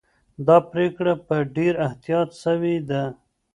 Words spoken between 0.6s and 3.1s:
پرېکړه په ډېر احتیاط سوې ده.